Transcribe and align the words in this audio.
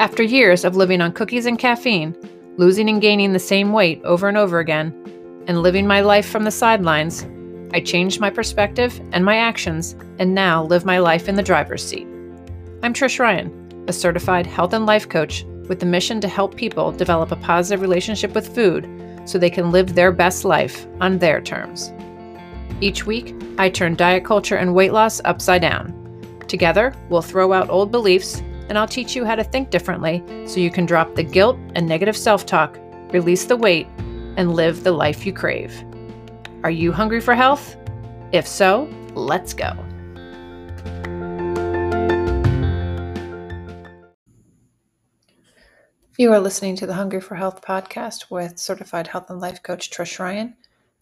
After 0.00 0.24
years 0.24 0.64
of 0.64 0.74
living 0.74 1.00
on 1.00 1.12
cookies 1.12 1.46
and 1.46 1.56
caffeine, 1.56 2.16
losing 2.56 2.88
and 2.88 3.00
gaining 3.00 3.32
the 3.32 3.38
same 3.38 3.72
weight 3.72 4.02
over 4.02 4.28
and 4.28 4.36
over 4.36 4.58
again, 4.58 4.92
and 5.46 5.62
living 5.62 5.86
my 5.86 6.00
life 6.00 6.28
from 6.28 6.42
the 6.42 6.50
sidelines, 6.50 7.24
I 7.72 7.78
changed 7.78 8.20
my 8.20 8.28
perspective 8.28 9.00
and 9.12 9.24
my 9.24 9.36
actions 9.36 9.94
and 10.18 10.34
now 10.34 10.64
live 10.64 10.84
my 10.84 10.98
life 10.98 11.28
in 11.28 11.36
the 11.36 11.44
driver's 11.44 11.84
seat. 11.84 12.08
I'm 12.82 12.92
Trish 12.92 13.20
Ryan, 13.20 13.84
a 13.86 13.92
certified 13.92 14.46
health 14.46 14.72
and 14.72 14.84
life 14.84 15.08
coach 15.08 15.44
with 15.68 15.78
the 15.78 15.86
mission 15.86 16.20
to 16.22 16.28
help 16.28 16.56
people 16.56 16.90
develop 16.90 17.30
a 17.30 17.36
positive 17.36 17.80
relationship 17.80 18.34
with 18.34 18.52
food 18.52 18.90
so 19.26 19.38
they 19.38 19.48
can 19.48 19.70
live 19.70 19.94
their 19.94 20.10
best 20.10 20.44
life 20.44 20.88
on 21.00 21.18
their 21.18 21.40
terms. 21.40 21.92
Each 22.80 23.06
week, 23.06 23.32
I 23.58 23.70
turn 23.70 23.94
diet 23.94 24.24
culture 24.24 24.56
and 24.56 24.74
weight 24.74 24.92
loss 24.92 25.20
upside 25.24 25.62
down. 25.62 25.94
Together, 26.48 26.92
we'll 27.10 27.22
throw 27.22 27.52
out 27.52 27.70
old 27.70 27.92
beliefs 27.92 28.42
and 28.68 28.78
I'll 28.78 28.88
teach 28.88 29.14
you 29.14 29.24
how 29.24 29.34
to 29.34 29.44
think 29.44 29.70
differently 29.70 30.22
so 30.46 30.60
you 30.60 30.70
can 30.70 30.86
drop 30.86 31.14
the 31.14 31.22
guilt 31.22 31.58
and 31.74 31.86
negative 31.86 32.16
self 32.16 32.46
talk, 32.46 32.78
release 33.12 33.44
the 33.44 33.56
weight, 33.56 33.86
and 34.36 34.54
live 34.54 34.84
the 34.84 34.92
life 34.92 35.26
you 35.26 35.32
crave. 35.32 35.84
Are 36.62 36.70
you 36.70 36.92
hungry 36.92 37.20
for 37.20 37.34
health? 37.34 37.76
If 38.32 38.46
so, 38.46 38.88
let's 39.14 39.54
go. 39.54 39.72
You 46.16 46.32
are 46.32 46.38
listening 46.38 46.76
to 46.76 46.86
the 46.86 46.94
Hungry 46.94 47.20
for 47.20 47.34
Health 47.34 47.60
podcast 47.60 48.30
with 48.30 48.58
certified 48.58 49.08
health 49.08 49.30
and 49.30 49.40
life 49.40 49.64
coach 49.64 49.90
Trish 49.90 50.20
Ryan. 50.20 50.56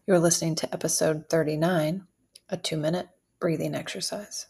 You're 0.07 0.19
listening 0.19 0.55
to 0.57 0.73
episode 0.73 1.27
39, 1.29 2.07
a 2.49 2.57
two 2.57 2.79
minute 2.79 3.09
breathing 3.39 3.75
exercise. 3.75 4.47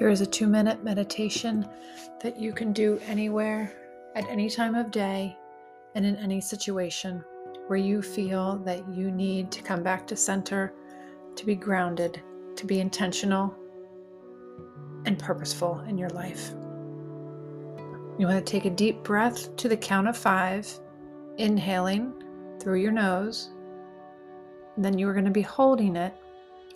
Here 0.00 0.08
is 0.08 0.22
a 0.22 0.26
two 0.26 0.46
minute 0.46 0.82
meditation 0.82 1.68
that 2.22 2.40
you 2.40 2.54
can 2.54 2.72
do 2.72 2.98
anywhere, 3.06 3.70
at 4.14 4.26
any 4.30 4.48
time 4.48 4.74
of 4.74 4.90
day, 4.90 5.36
and 5.94 6.06
in 6.06 6.16
any 6.16 6.40
situation 6.40 7.22
where 7.66 7.78
you 7.78 8.00
feel 8.00 8.56
that 8.64 8.88
you 8.88 9.10
need 9.10 9.52
to 9.52 9.60
come 9.60 9.82
back 9.82 10.06
to 10.06 10.16
center, 10.16 10.72
to 11.36 11.44
be 11.44 11.54
grounded, 11.54 12.22
to 12.56 12.64
be 12.64 12.80
intentional 12.80 13.54
and 15.04 15.18
purposeful 15.18 15.80
in 15.80 15.98
your 15.98 16.08
life. 16.08 16.54
You 18.18 18.26
want 18.26 18.38
to 18.38 18.50
take 18.50 18.64
a 18.64 18.70
deep 18.70 19.02
breath 19.02 19.54
to 19.56 19.68
the 19.68 19.76
count 19.76 20.08
of 20.08 20.16
five, 20.16 20.66
inhaling 21.36 22.14
through 22.58 22.80
your 22.80 22.92
nose. 22.92 23.50
Then 24.78 24.96
you 24.96 25.06
are 25.10 25.12
going 25.12 25.26
to 25.26 25.30
be 25.30 25.42
holding 25.42 25.94
it 25.94 26.14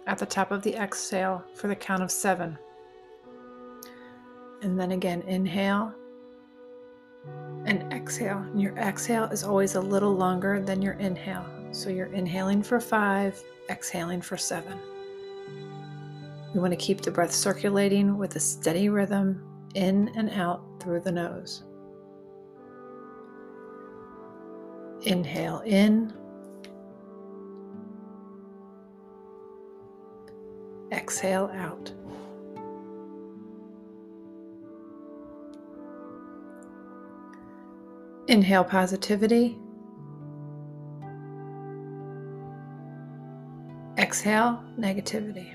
at 0.06 0.18
the 0.18 0.26
top 0.26 0.50
of 0.50 0.60
the 0.60 0.74
exhale 0.74 1.42
for 1.54 1.68
the 1.68 1.74
count 1.74 2.02
of 2.02 2.10
seven. 2.10 2.58
And 4.64 4.80
then 4.80 4.92
again, 4.92 5.20
inhale 5.28 5.92
and 7.66 7.92
exhale. 7.92 8.38
And 8.38 8.60
your 8.60 8.74
exhale 8.78 9.24
is 9.24 9.44
always 9.44 9.74
a 9.74 9.80
little 9.80 10.14
longer 10.14 10.58
than 10.58 10.80
your 10.80 10.94
inhale. 10.94 11.44
So 11.70 11.90
you're 11.90 12.06
inhaling 12.06 12.62
for 12.62 12.80
five, 12.80 13.40
exhaling 13.68 14.22
for 14.22 14.38
seven. 14.38 14.78
You 16.54 16.62
want 16.62 16.72
to 16.72 16.78
keep 16.78 17.02
the 17.02 17.10
breath 17.10 17.32
circulating 17.32 18.16
with 18.16 18.36
a 18.36 18.40
steady 18.40 18.88
rhythm 18.88 19.44
in 19.74 20.10
and 20.16 20.30
out 20.30 20.62
through 20.80 21.00
the 21.00 21.12
nose. 21.12 21.64
Inhale 25.02 25.60
in. 25.66 26.14
Exhale 30.90 31.50
out. 31.54 31.92
Inhale 38.26 38.64
positivity. 38.64 39.58
Exhale 43.98 44.64
negativity. 44.78 45.54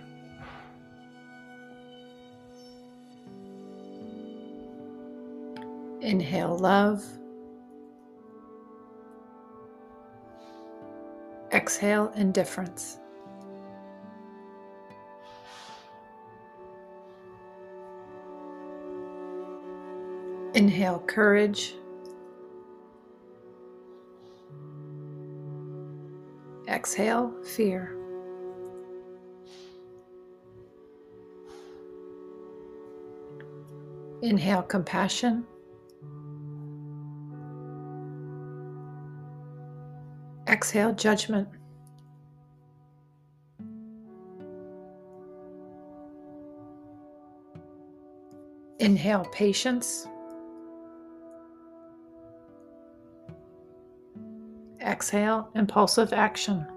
Inhale 6.01 6.57
love. 6.57 7.03
Exhale 11.51 12.11
indifference. 12.15 12.99
Inhale 20.53 20.99
courage. 20.99 21.78
Exhale, 26.79 27.33
fear. 27.43 27.93
Inhale, 34.21 34.61
compassion. 34.63 35.45
Exhale, 40.47 40.93
judgment. 40.93 41.49
Inhale, 48.79 49.25
patience. 49.33 50.07
Exhale, 54.99 55.49
impulsive 55.55 56.11
action. 56.11 56.67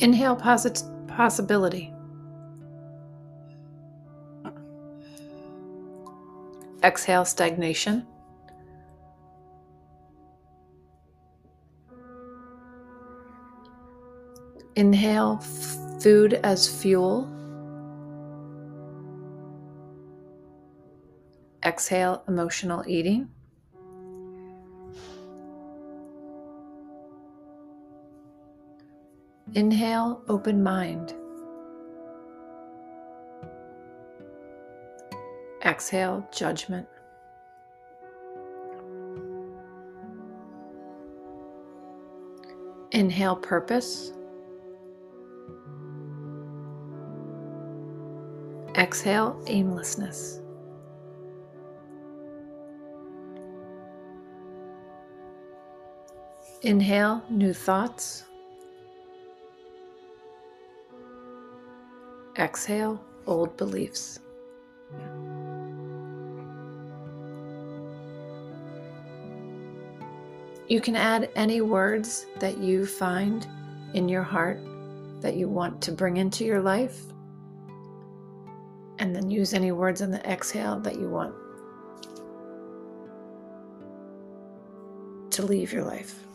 Inhale 0.00 0.34
posit- 0.34 0.82
possibility. 1.06 1.94
Exhale 6.82 7.24
stagnation. 7.24 8.04
Inhale 14.74 15.36
food 16.00 16.34
as 16.42 16.66
fuel. 16.66 17.28
Exhale, 21.62 22.22
emotional 22.26 22.82
eating. 22.86 23.28
Inhale, 29.54 30.22
open 30.28 30.62
mind. 30.62 31.12
Exhale, 35.64 36.26
judgment. 36.32 36.86
Inhale, 42.92 43.36
purpose. 43.36 44.12
Exhale, 48.76 49.38
aimlessness. 49.46 50.39
Inhale, 56.62 57.22
new 57.30 57.54
thoughts. 57.54 58.24
Exhale, 62.38 63.02
old 63.26 63.56
beliefs. 63.56 64.20
You 70.68 70.82
can 70.82 70.96
add 70.96 71.30
any 71.34 71.62
words 71.62 72.26
that 72.40 72.58
you 72.58 72.84
find 72.84 73.46
in 73.94 74.06
your 74.06 74.22
heart 74.22 74.60
that 75.22 75.36
you 75.36 75.48
want 75.48 75.80
to 75.82 75.92
bring 75.92 76.18
into 76.18 76.44
your 76.44 76.60
life, 76.60 77.00
and 78.98 79.16
then 79.16 79.30
use 79.30 79.54
any 79.54 79.72
words 79.72 80.02
on 80.02 80.10
the 80.10 80.24
exhale 80.30 80.78
that 80.80 80.96
you 80.96 81.08
want 81.08 81.34
to 85.30 85.42
leave 85.42 85.72
your 85.72 85.84
life. 85.84 86.26